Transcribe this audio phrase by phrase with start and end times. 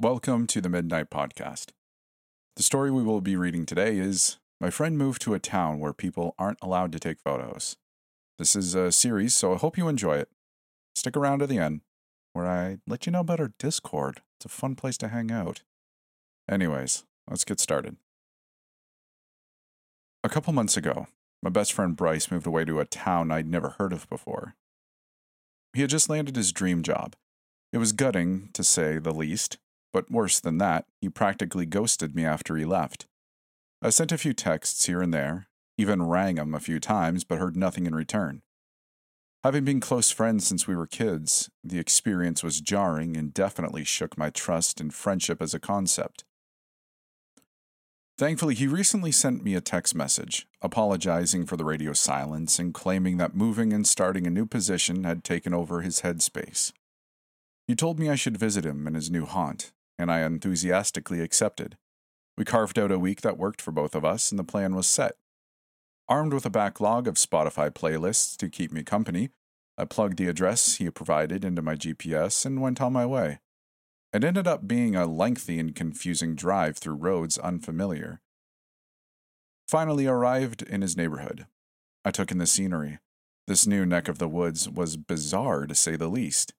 [0.00, 1.70] Welcome to the Midnight Podcast.
[2.54, 5.92] The story we will be reading today is My friend moved to a town where
[5.92, 7.76] people aren't allowed to take photos.
[8.38, 10.28] This is a series, so I hope you enjoy it.
[10.94, 11.80] Stick around to the end,
[12.32, 14.22] where I let you know about our Discord.
[14.38, 15.62] It's a fun place to hang out.
[16.48, 17.96] Anyways, let's get started.
[20.22, 21.08] A couple months ago,
[21.42, 24.54] my best friend Bryce moved away to a town I'd never heard of before.
[25.72, 27.16] He had just landed his dream job.
[27.72, 29.58] It was gutting, to say the least,
[29.92, 33.06] but worse than that, he practically ghosted me after he left.
[33.80, 37.38] I sent a few texts here and there, even rang him a few times, but
[37.38, 38.42] heard nothing in return.
[39.44, 44.18] Having been close friends since we were kids, the experience was jarring and definitely shook
[44.18, 46.24] my trust in friendship as a concept.
[48.18, 53.16] Thankfully, he recently sent me a text message, apologizing for the radio silence and claiming
[53.18, 56.72] that moving and starting a new position had taken over his headspace.
[57.68, 61.76] He told me I should visit him in his new haunt, and I enthusiastically accepted.
[62.36, 64.86] We carved out a week that worked for both of us, and the plan was
[64.86, 65.16] set.
[66.08, 69.30] Armed with a backlog of Spotify playlists to keep me company,
[69.76, 73.40] I plugged the address he provided into my GPS and went on my way.
[74.12, 78.20] It ended up being a lengthy and confusing drive through roads unfamiliar.
[79.68, 81.46] Finally arrived in his neighborhood.
[82.04, 82.98] I took in the scenery.
[83.46, 86.54] This new neck of the woods was bizarre to say the least.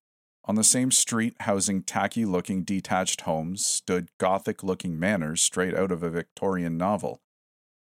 [0.49, 5.91] On the same street, housing tacky looking detached homes, stood gothic looking manors straight out
[5.91, 7.21] of a Victorian novel.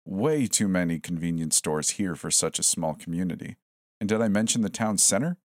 [0.04, 3.56] Way too many convenience stores here for such a small community.
[4.02, 5.38] And did I mention the town center?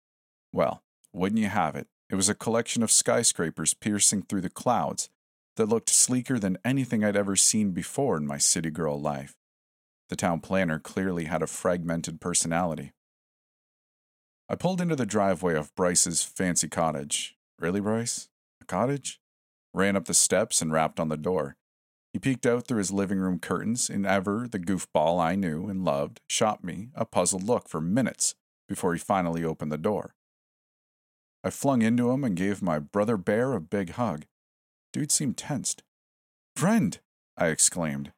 [0.55, 1.87] Well, wouldn't you have it?
[2.09, 5.11] It was a collection of skyscrapers piercing through the clouds
[5.57, 9.37] that looked sleeker than anything I'd ever seen before in my city girl life.
[10.09, 12.93] The town planner clearly had a fragmented personality.
[14.49, 17.37] I pulled into the driveway of Bryce's fancy cottage.
[17.59, 18.29] Really, Bryce?
[18.61, 19.21] A cottage?
[19.73, 21.57] Ran up the steps and rapped on the door.
[22.13, 25.85] He peeked out through his living room curtains, and ever the goofball I knew and
[25.85, 28.35] loved shot me a puzzled look for minutes
[28.69, 30.15] before he finally opened the door.
[31.43, 34.27] I flung into him and gave my brother bear a big hug.
[34.93, 35.83] Dude seemed tensed.
[36.55, 36.99] Friend,
[37.37, 38.13] I exclaimed.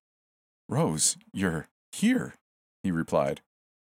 [0.68, 2.34] Rose, you're here,
[2.82, 3.40] he replied.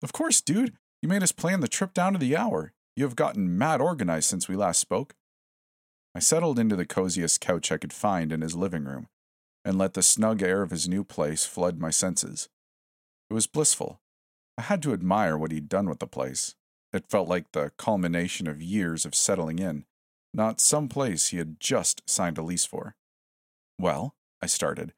[0.03, 0.75] Of course, dude.
[1.03, 2.73] You made us plan the trip down to the hour.
[2.97, 5.15] You have gotten mad organized since we last spoke.
[6.15, 9.09] I settled into the coziest couch I could find in his living room
[9.65, 12.49] and let the snug air of his new place flood my senses.
[13.31, 14.01] It was blissful.
[14.57, 16.57] I had to admire what he'd done with the place.
[16.93, 19.85] It felt like the culmination of years of settling in,
[20.33, 22.97] not some place he had just signed a lease for.
[23.79, 24.95] Well, I started.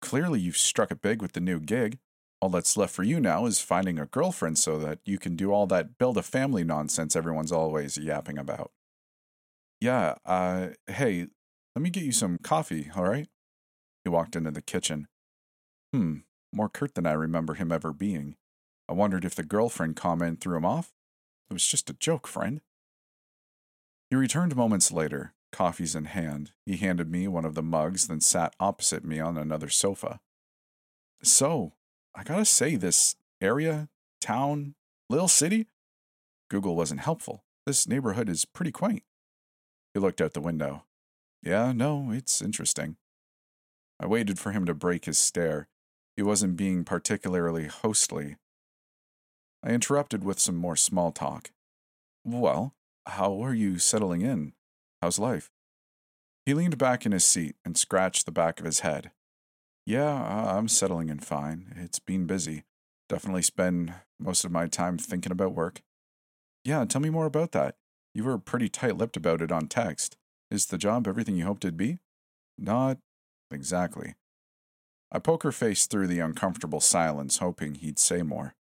[0.00, 1.98] Clearly, you've struck it big with the new gig.
[2.42, 5.52] All that's left for you now is finding a girlfriend so that you can do
[5.52, 8.72] all that build a family nonsense everyone's always yapping about.
[9.80, 11.28] Yeah, uh, hey,
[11.76, 13.28] let me get you some coffee, all right?
[14.02, 15.06] He walked into the kitchen.
[15.92, 16.16] Hmm,
[16.52, 18.34] more curt than I remember him ever being.
[18.88, 20.92] I wondered if the girlfriend comment threw him off.
[21.48, 22.60] It was just a joke, friend.
[24.10, 26.50] He returned moments later, coffees in hand.
[26.66, 30.18] He handed me one of the mugs, then sat opposite me on another sofa.
[31.22, 31.74] So,
[32.14, 33.88] I gotta say, this area,
[34.20, 34.74] town,
[35.08, 35.66] little city,
[36.50, 37.44] Google wasn't helpful.
[37.66, 39.02] This neighborhood is pretty quaint.
[39.94, 40.84] He looked out the window.
[41.42, 42.96] Yeah, no, it's interesting.
[43.98, 45.68] I waited for him to break his stare.
[46.16, 48.36] He wasn't being particularly hostly.
[49.64, 51.50] I interrupted with some more small talk.
[52.24, 52.74] Well,
[53.06, 54.52] how are you settling in?
[55.00, 55.50] How's life?
[56.44, 59.12] He leaned back in his seat and scratched the back of his head.
[59.84, 61.74] Yeah, I'm settling in fine.
[61.76, 62.64] It's been busy.
[63.08, 65.82] Definitely spend most of my time thinking about work.
[66.64, 67.76] Yeah, tell me more about that.
[68.14, 70.16] You were pretty tight lipped about it on text.
[70.50, 71.98] Is the job everything you hoped it'd be?
[72.56, 72.98] Not
[73.50, 74.14] exactly.
[75.10, 78.54] I poke her face through the uncomfortable silence, hoping he'd say more.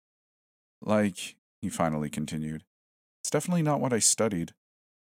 [0.80, 2.64] Like, he finally continued,
[3.20, 4.52] it's definitely not what I studied.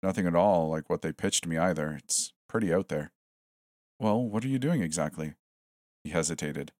[0.03, 1.93] Nothing at all like what they pitched me either.
[2.03, 3.11] It's pretty out there.
[3.99, 5.33] Well, what are you doing exactly?
[6.07, 6.71] He hesitated.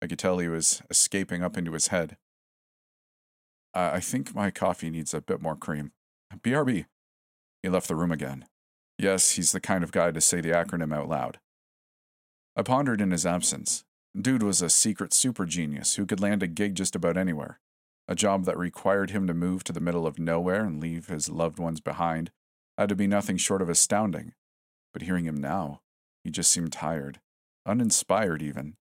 [0.00, 2.16] I could tell he was escaping up into his head.
[3.74, 5.92] I, I think my coffee needs a bit more cream.
[6.34, 6.86] BRB.
[7.62, 8.46] He left the room again.
[8.96, 11.40] Yes, he's the kind of guy to say the acronym out loud.
[12.56, 13.84] I pondered in his absence.
[14.18, 17.60] Dude was a secret super genius who could land a gig just about anywhere.
[18.08, 21.28] A job that required him to move to the middle of nowhere and leave his
[21.28, 22.30] loved ones behind
[22.78, 24.32] had to be nothing short of astounding.
[24.94, 25.82] But hearing him now,
[26.24, 27.20] he just seemed tired
[27.66, 28.76] uninspired even.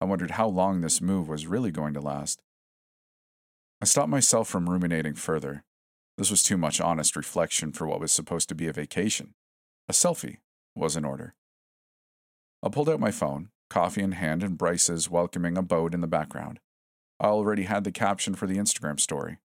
[0.00, 2.42] I wondered how long this move was really going to last.
[3.80, 5.64] I stopped myself from ruminating further.
[6.18, 9.34] This was too much honest reflection for what was supposed to be a vacation.
[9.88, 10.38] A selfie
[10.74, 11.34] was in order.
[12.62, 16.60] I pulled out my phone, coffee in hand, and Bryce's welcoming abode in the background.
[17.18, 19.38] I already had the caption for the Instagram story.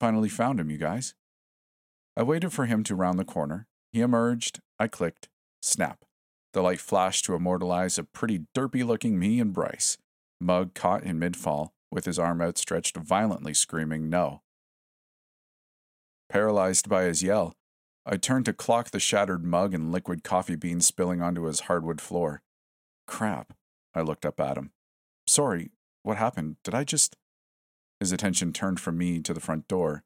[0.00, 1.14] Finally found him, you guys.
[2.16, 3.66] I waited for him to round the corner.
[3.92, 4.60] He emerged.
[4.78, 5.28] I clicked.
[5.62, 6.04] Snap.
[6.58, 9.96] The light flashed to immortalize a pretty derpy looking me and Bryce,
[10.40, 14.42] mug caught in mid fall, with his arm outstretched, violently screaming no.
[16.28, 17.54] Paralyzed by his yell,
[18.04, 22.00] I turned to clock the shattered mug and liquid coffee beans spilling onto his hardwood
[22.00, 22.42] floor.
[23.06, 23.52] Crap.
[23.94, 24.72] I looked up at him.
[25.28, 25.70] Sorry,
[26.02, 26.56] what happened?
[26.64, 27.14] Did I just.
[28.00, 30.02] His attention turned from me to the front door.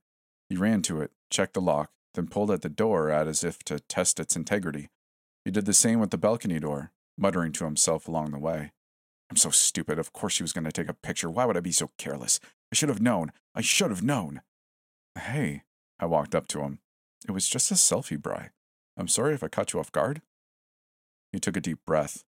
[0.51, 3.81] He ran to it, checked the lock, then pulled at the door as if to
[3.81, 4.91] test its integrity.
[5.45, 8.73] He did the same with the balcony door, muttering to himself along the way.
[9.31, 9.99] I'm so stupid.
[9.99, 11.31] Of course she was going to take a picture.
[11.31, 12.39] Why would I be so careless?
[12.71, 13.33] I should have known.
[13.55, 14.43] I should have known.
[15.19, 15.63] Hey,
[15.99, 16.81] I walked up to him.
[17.27, 18.51] It was just a selfie, Bry.
[18.97, 20.23] I'm sorry if I caught you off guard.
[21.33, 22.25] He took a deep breath,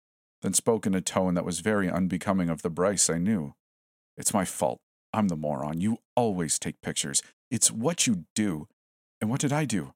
[0.43, 3.55] then spoke in a tone that was very unbecoming of the Bryce I knew.
[4.17, 4.81] It's my fault.
[5.13, 5.81] I'm the moron.
[5.81, 7.23] You always take pictures.
[7.51, 8.69] It's what you do.
[9.21, 9.95] And what did I do?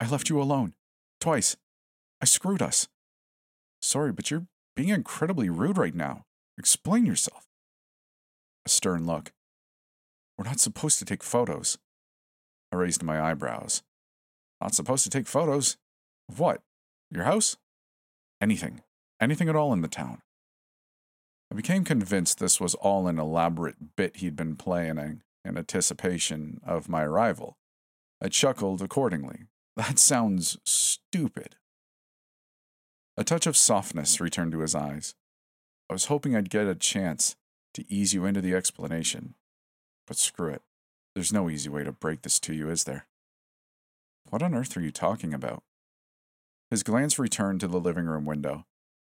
[0.00, 0.74] I left you alone.
[1.20, 1.56] Twice.
[2.24, 2.88] I screwed us.
[3.82, 6.22] Sorry, but you're being incredibly rude right now.
[6.56, 7.44] Explain yourself.
[8.64, 9.34] A stern look.
[10.38, 11.76] We're not supposed to take photos.
[12.72, 13.82] I raised my eyebrows.
[14.58, 15.76] Not supposed to take photos?
[16.30, 16.62] Of what?
[17.10, 17.58] Your house?
[18.40, 18.80] Anything.
[19.20, 20.22] Anything at all in the town.
[21.52, 26.88] I became convinced this was all an elaborate bit he'd been planning in anticipation of
[26.88, 27.58] my arrival.
[28.22, 29.40] I chuckled accordingly.
[29.76, 31.56] That sounds stupid.
[33.16, 35.14] A touch of softness returned to his eyes.
[35.88, 37.36] I was hoping I'd get a chance
[37.74, 39.34] to ease you into the explanation.
[40.06, 40.62] But screw it.
[41.14, 43.06] There's no easy way to break this to you, is there?
[44.30, 45.62] What on earth are you talking about?
[46.70, 48.66] His glance returned to the living room window.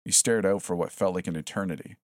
[0.03, 1.97] He stared out for what felt like an eternity.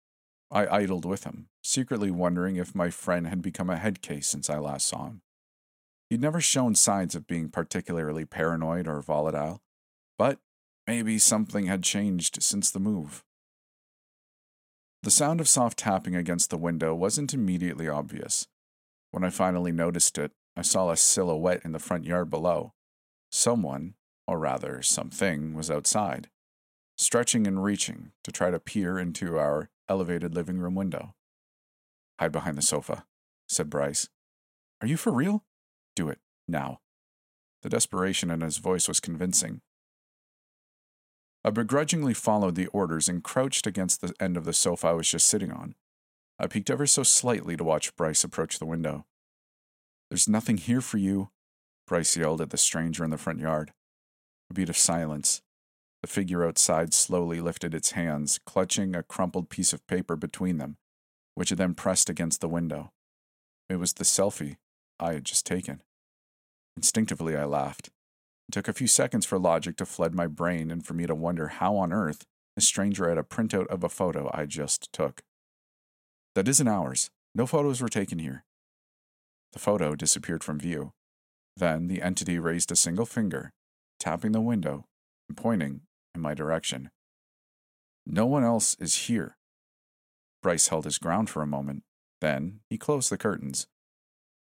[0.52, 4.50] I idled with him, secretly wondering if my friend had become a head case since
[4.50, 5.22] I last saw him.
[6.10, 9.62] He'd never shown signs of being particularly paranoid or volatile,
[10.18, 10.40] but
[10.88, 13.24] Maybe something had changed since the move.
[15.04, 18.48] The sound of soft tapping against the window wasn't immediately obvious.
[19.12, 22.74] When I finally noticed it, I saw a silhouette in the front yard below.
[23.30, 23.96] Someone,
[24.26, 26.30] or rather something, was outside,
[26.98, 31.14] stretching and reaching to try to peer into our elevated living room window.
[32.20, 33.06] Hide behind the sofa,
[33.48, 34.10] said Bryce.
[34.82, 35.44] Are you for real?
[35.96, 36.80] Do it, now.
[37.62, 39.62] The desperation in his voice was convincing.
[41.48, 45.10] I begrudgingly followed the orders and crouched against the end of the sofa I was
[45.10, 45.76] just sitting on.
[46.38, 49.06] I peeked ever so slightly to watch Bryce approach the window.
[50.10, 51.30] There's nothing here for you,
[51.88, 53.72] Bryce yelled at the stranger in the front yard.
[54.50, 55.42] A beat of silence.
[56.02, 60.76] The figure outside slowly lifted its hands, clutching a crumpled piece of paper between them,
[61.34, 62.92] which it then pressed against the window.
[63.70, 64.58] It was the selfie
[65.00, 65.82] I had just taken.
[66.76, 67.90] Instinctively, I laughed.
[68.48, 71.16] It took a few seconds for logic to flood my brain and for me to
[71.16, 75.22] wonder how on earth a stranger had a printout of a photo I just took.
[76.34, 77.10] That isn't ours.
[77.36, 78.46] No photos were taken here.
[79.54, 80.94] The photo disappeared from view.
[81.56, 83.52] Then the entity raised a single finger,
[84.00, 84.86] tapping the window
[85.28, 85.82] and pointing
[86.16, 86.90] in my direction.
[88.06, 89.38] No one else is here.
[90.42, 91.84] Bryce held his ground for a moment.
[92.22, 93.68] Then he closed the curtains.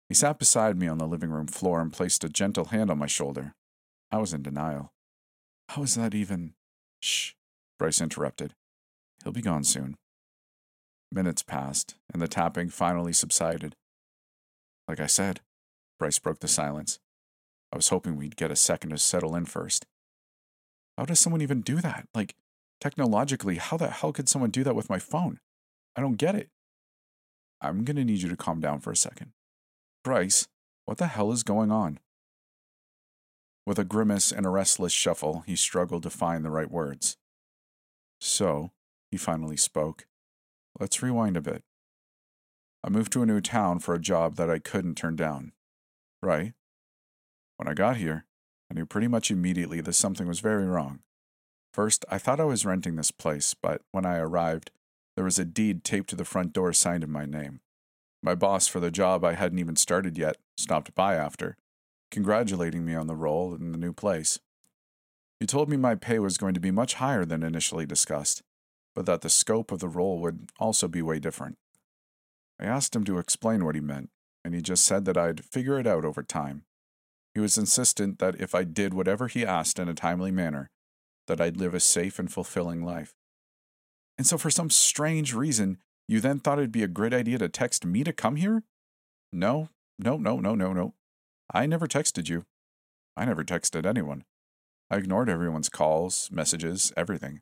[0.07, 2.99] He sat beside me on the living room floor and placed a gentle hand on
[2.99, 3.55] my shoulder.
[4.11, 4.93] I was in denial.
[5.69, 6.53] How is that even?
[7.01, 7.31] Shh,
[7.77, 8.53] Bryce interrupted.
[9.23, 9.97] He'll be gone soon.
[11.11, 13.75] Minutes passed, and the tapping finally subsided.
[14.87, 15.41] Like I said,
[15.97, 16.99] Bryce broke the silence.
[17.71, 19.85] I was hoping we'd get a second to settle in first.
[20.97, 22.07] How does someone even do that?
[22.13, 22.35] Like,
[22.79, 25.39] technologically, how the hell could someone do that with my phone?
[25.95, 26.49] I don't get it.
[27.61, 29.31] I'm gonna need you to calm down for a second.
[30.03, 30.47] Bryce,
[30.85, 31.99] what the hell is going on?
[33.65, 37.17] With a grimace and a restless shuffle, he struggled to find the right words.
[38.21, 38.71] So,
[39.11, 40.05] he finally spoke.
[40.79, 41.63] Let's rewind a bit.
[42.83, 45.53] I moved to a new town for a job that I couldn't turn down.
[46.21, 46.53] Right?
[47.57, 48.25] When I got here,
[48.69, 50.99] I knew pretty much immediately that something was very wrong.
[51.73, 54.71] First, I thought I was renting this place, but when I arrived,
[55.15, 57.61] there was a deed taped to the front door signed in my name.
[58.21, 61.57] My boss for the job I hadn't even started yet stopped by after,
[62.15, 64.39] congratulating me on the role in the new place.
[65.37, 68.41] He told me my pay was going to be much higher than initially discussed,
[68.95, 71.57] but that the scope of the role would also be way different.
[72.57, 74.11] I asked him to explain what he meant,
[74.45, 76.63] and he just said that I'd figure it out over time.
[77.33, 80.69] He was insistent that if I did whatever he asked in a timely manner,
[81.27, 83.13] that I'd live a safe and fulfilling life.
[84.17, 87.49] And so, for some strange reason, you then thought it'd be a great idea to
[87.49, 88.63] text me to come here?
[89.33, 89.67] No,
[89.99, 90.93] no, no, no, no, no.
[91.53, 92.45] I never texted you.
[93.15, 94.25] I never texted anyone.
[94.89, 97.41] I ignored everyone's calls, messages, everything.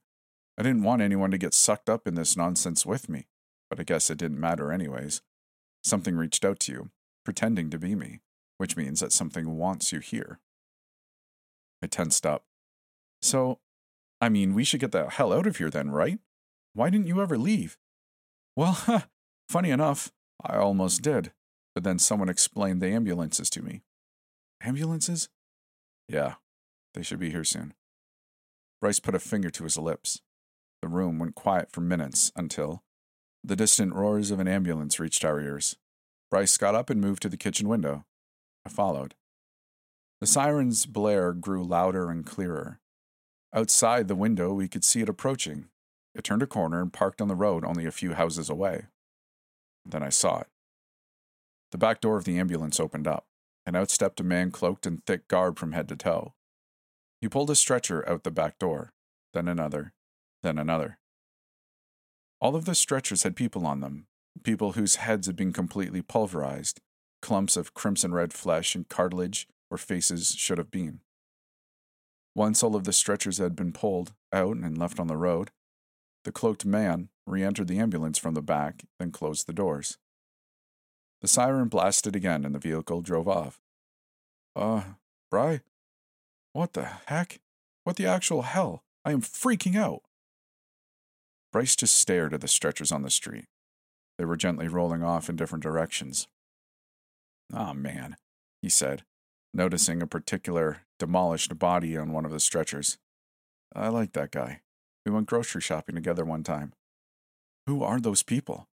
[0.57, 3.27] I didn't want anyone to get sucked up in this nonsense with me,
[3.69, 5.21] but I guess it didn't matter anyways.
[5.83, 6.91] Something reached out to you,
[7.25, 8.21] pretending to be me,
[8.57, 10.39] which means that something wants you here.
[11.81, 12.45] I tensed up.
[13.21, 13.59] So,
[14.21, 16.19] I mean, we should get the hell out of here then, right?
[16.73, 17.77] Why didn't you ever leave?
[18.55, 19.05] Well,
[19.49, 21.33] funny enough, I almost did,
[21.73, 23.81] but then someone explained the ambulances to me.
[24.63, 25.27] Ambulances?
[26.07, 26.35] Yeah,
[26.93, 27.73] they should be here soon.
[28.79, 30.21] Bryce put a finger to his lips.
[30.81, 32.83] The room went quiet for minutes until
[33.43, 35.75] the distant roars of an ambulance reached our ears.
[36.31, 38.05] Bryce got up and moved to the kitchen window.
[38.65, 39.15] I followed.
[40.21, 42.79] The siren's blare grew louder and clearer.
[43.53, 45.67] Outside the window, we could see it approaching.
[46.15, 48.85] It turned a corner and parked on the road only a few houses away.
[49.85, 50.47] Then I saw it.
[51.71, 53.25] The back door of the ambulance opened up,
[53.65, 56.33] and out stepped a man cloaked in thick garb from head to toe.
[57.21, 58.93] He pulled a stretcher out the back door,
[59.33, 59.93] then another,
[60.41, 60.99] then another.
[62.41, 64.07] All of the stretchers had people on them,
[64.43, 66.81] people whose heads had been completely pulverized,
[67.21, 70.99] clumps of crimson red flesh and cartilage where faces should have been.
[72.35, 75.51] Once all of the stretchers had been pulled out and left on the road,
[76.25, 79.97] the cloaked man re entered the ambulance from the back, then closed the doors.
[81.23, 83.61] The siren blasted again and the vehicle drove off.
[84.57, 84.83] Uh,
[85.31, 85.61] Bry?
[86.51, 87.39] What the heck?
[87.85, 88.83] What the actual hell?
[89.05, 90.01] I am freaking out.
[91.53, 93.45] Bryce just stared at the stretchers on the street.
[94.17, 96.27] They were gently rolling off in different directions.
[97.53, 98.17] Ah, oh, man,
[98.61, 99.03] he said,
[99.53, 102.97] noticing a particular demolished body on one of the stretchers.
[103.73, 104.59] I like that guy.
[105.05, 106.73] We went grocery shopping together one time.
[107.65, 108.67] Who are those people?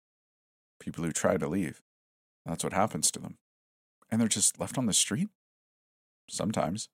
[0.81, 1.83] People who try to leave.
[2.49, 3.37] That's what happens to them.
[4.11, 5.28] And they're just left on the street?
[6.31, 6.88] Sometimes.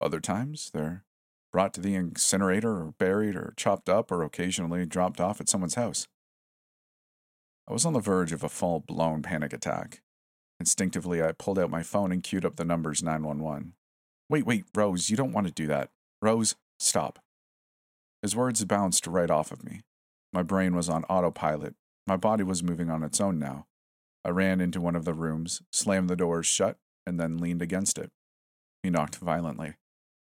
[0.00, 1.04] Other times, they're
[1.52, 5.76] brought to the incinerator or buried or chopped up or occasionally dropped off at someone's
[5.76, 6.08] house.
[7.68, 10.02] I was on the verge of a full blown panic attack.
[10.58, 13.74] Instinctively, I pulled out my phone and queued up the numbers 911.
[14.28, 15.90] Wait, wait, Rose, you don't want to do that.
[16.20, 17.20] Rose, stop.
[18.20, 19.82] His words bounced right off of me.
[20.32, 21.74] My brain was on autopilot.
[22.06, 23.66] My body was moving on its own now.
[24.24, 27.98] I ran into one of the rooms, slammed the doors shut, and then leaned against
[27.98, 28.10] it.
[28.82, 29.74] He knocked violently.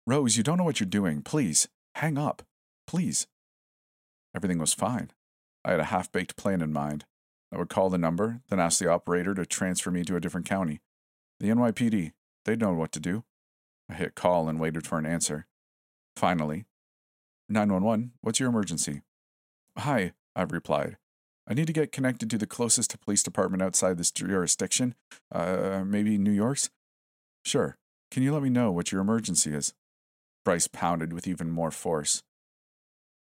[0.06, 1.22] Rose, you don't know what you're doing.
[1.22, 2.42] Please, hang up.
[2.86, 3.26] Please.
[4.34, 5.10] Everything was fine.
[5.64, 7.04] I had a half baked plan in mind.
[7.52, 10.48] I would call the number, then ask the operator to transfer me to a different
[10.48, 10.80] county.
[11.40, 12.12] The NYPD,
[12.44, 13.24] they'd know what to do.
[13.88, 15.46] I hit call and waited for an answer.
[16.16, 16.66] Finally,
[17.48, 19.02] 911, what's your emergency?
[19.78, 20.96] Hi, I replied.
[21.48, 24.94] I need to get connected to the closest police department outside this jurisdiction.
[25.32, 26.70] Uh, maybe New York's?
[27.44, 27.76] Sure.
[28.10, 29.72] Can you let me know what your emergency is?
[30.44, 32.22] Bryce pounded with even more force.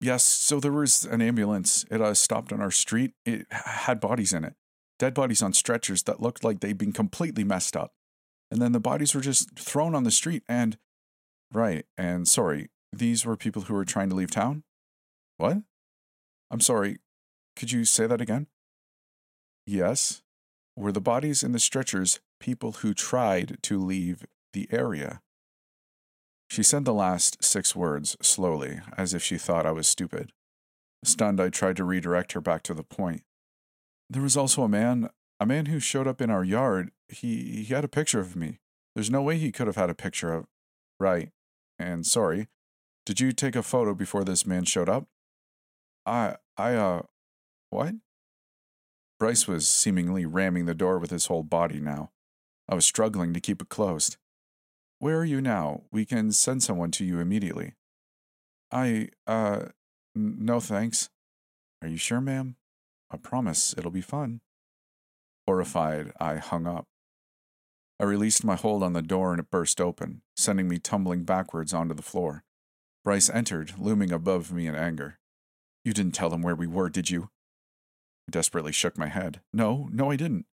[0.01, 1.85] Yes, so there was an ambulance.
[1.91, 3.11] It uh, stopped on our street.
[3.25, 4.55] It had bodies in it.
[4.97, 7.91] Dead bodies on stretchers that looked like they'd been completely messed up.
[8.51, 10.77] And then the bodies were just thrown on the street and.
[11.51, 14.63] Right, and sorry, these were people who were trying to leave town?
[15.37, 15.57] What?
[16.51, 16.97] I'm sorry,
[17.59, 18.47] could you say that again?
[19.67, 20.21] Yes.
[20.77, 25.21] Were the bodies in the stretchers people who tried to leave the area?
[26.49, 30.31] She said the last six words slowly, as if she thought I was stupid.
[31.03, 33.23] Stunned, I tried to redirect her back to the point.
[34.09, 36.91] There was also a man, a man who showed up in our yard.
[37.09, 38.59] He, he had a picture of me.
[38.95, 40.45] There's no way he could have had a picture of.
[40.97, 41.31] Right.
[41.77, 42.47] And sorry.
[43.05, 45.07] Did you take a photo before this man showed up?
[46.05, 47.01] I, I, uh,
[47.69, 47.95] what?
[49.19, 52.11] Bryce was seemingly ramming the door with his whole body now.
[52.67, 54.17] I was struggling to keep it closed.
[54.99, 55.83] Where are you now?
[55.91, 57.73] We can send someone to you immediately.
[58.71, 59.67] I, uh,
[60.15, 61.09] n- no thanks.
[61.81, 62.55] Are you sure, ma'am?
[63.11, 64.41] I promise it'll be fun.
[65.47, 66.85] Horrified, I hung up.
[67.99, 71.73] I released my hold on the door and it burst open, sending me tumbling backwards
[71.73, 72.43] onto the floor.
[73.03, 75.19] Bryce entered, looming above me in anger.
[75.83, 77.29] You didn't tell them where we were, did you?
[78.29, 79.41] I desperately shook my head.
[79.51, 80.45] No, no, I didn't.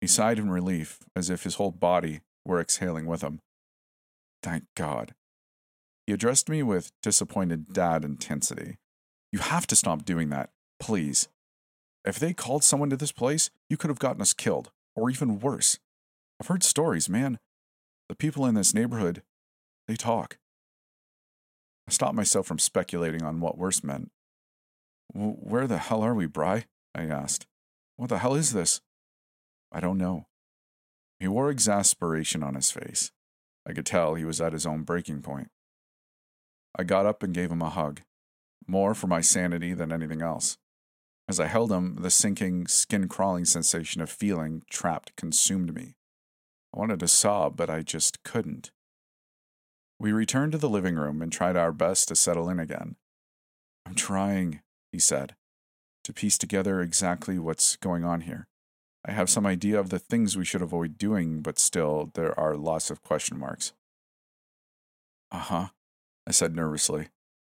[0.00, 0.10] He hmm.
[0.10, 3.40] sighed in relief, as if his whole body were exhaling with him.
[4.42, 5.14] Thank God.
[6.08, 8.78] He addressed me with disappointed dad intensity.
[9.30, 10.50] You have to stop doing that,
[10.80, 11.28] please.
[12.04, 15.38] If they called someone to this place, you could have gotten us killed, or even
[15.38, 15.78] worse.
[16.40, 17.38] I've heard stories, man.
[18.08, 19.22] The people in this neighborhood,
[19.86, 20.38] they talk.
[21.86, 24.10] I stopped myself from speculating on what worse meant.
[25.14, 26.64] Where the hell are we, Bry?
[26.94, 27.46] I asked.
[27.96, 28.80] What the hell is this?
[29.72, 30.26] I don't know.
[31.20, 33.10] He wore exasperation on his face.
[33.66, 35.50] I could tell he was at his own breaking point.
[36.78, 38.02] I got up and gave him a hug,
[38.66, 40.58] more for my sanity than anything else.
[41.28, 45.96] As I held him, the sinking, skin crawling sensation of feeling trapped consumed me.
[46.74, 48.70] I wanted to sob, but I just couldn't.
[49.98, 52.96] We returned to the living room and tried our best to settle in again.
[53.84, 54.60] I'm trying,
[54.92, 55.34] he said,
[56.08, 58.48] to piece together exactly what's going on here.
[59.04, 62.56] I have some idea of the things we should avoid doing, but still, there are
[62.56, 63.74] lots of question marks.
[65.30, 65.66] Uh huh,
[66.26, 67.08] I said nervously.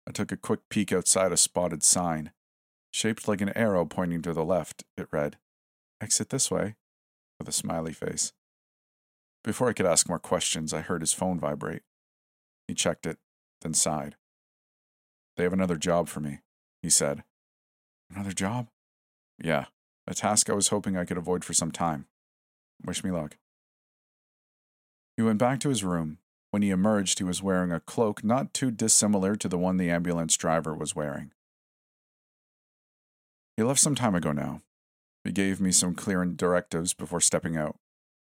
[0.06, 2.32] I took a quick peek outside a spotted sign.
[2.90, 5.36] Shaped like an arrow pointing to the left, it read,
[6.00, 6.76] Exit this way,
[7.38, 8.32] with a smiley face.
[9.44, 11.82] Before I could ask more questions, I heard his phone vibrate.
[12.66, 13.18] He checked it,
[13.60, 14.16] then sighed.
[15.36, 16.38] They have another job for me,
[16.80, 17.24] he said.
[18.10, 18.68] Another job?
[19.42, 19.66] Yeah,
[20.06, 22.06] a task I was hoping I could avoid for some time.
[22.84, 23.36] Wish me luck.
[25.16, 26.18] He went back to his room.
[26.50, 29.90] When he emerged, he was wearing a cloak not too dissimilar to the one the
[29.90, 31.32] ambulance driver was wearing.
[33.56, 34.62] He left some time ago now.
[35.24, 37.76] He gave me some clear directives before stepping out.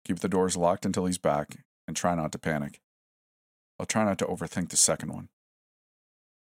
[0.04, 2.80] Keep the doors locked until he's back, and try not to panic.
[3.78, 5.28] I'll try not to overthink the second one.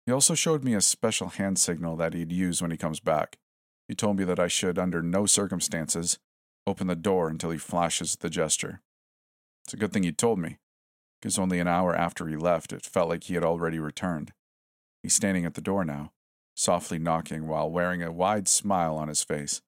[0.08, 3.36] He also showed me a special hand signal that he'd use when he comes back.
[3.88, 6.18] He told me that I should, under no circumstances,
[6.66, 8.80] open the door until he flashes the gesture.
[9.66, 10.56] It's a good thing he told me,
[11.20, 14.32] because only an hour after he left, it felt like he had already returned.
[15.02, 16.12] He's standing at the door now,
[16.54, 19.60] softly knocking while wearing a wide smile on his face.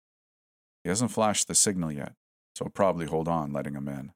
[0.83, 2.15] He hasn't flashed the signal yet,
[2.55, 4.13] so I'll probably hold on letting him in.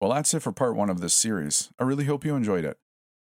[0.00, 1.70] Well, that's it for part one of this series.
[1.78, 2.78] I really hope you enjoyed it.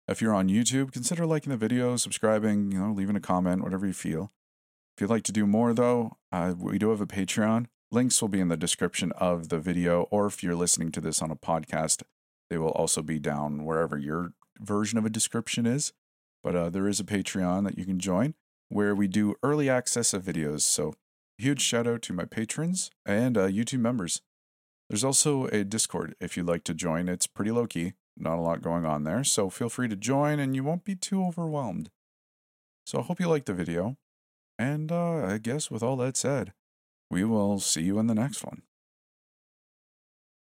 [0.07, 3.85] If you're on YouTube, consider liking the video, subscribing, you know, leaving a comment, whatever
[3.85, 4.31] you feel.
[4.95, 7.67] If you'd like to do more, though, uh, we do have a Patreon.
[7.91, 11.22] Links will be in the description of the video, or if you're listening to this
[11.22, 12.03] on a podcast,
[12.50, 15.93] they will also be down wherever your version of a description is.
[16.43, 18.33] But uh, there is a Patreon that you can join
[18.69, 20.61] where we do early access of videos.
[20.61, 20.93] So,
[21.37, 24.22] huge shout out to my patrons and uh, YouTube members.
[24.91, 27.07] There's also a Discord if you'd like to join.
[27.07, 30.37] It's pretty low key, not a lot going on there, so feel free to join
[30.37, 31.89] and you won't be too overwhelmed.
[32.85, 33.95] So I hope you liked the video.
[34.59, 36.51] And uh, I guess with all that said,
[37.09, 38.63] we will see you in the next one.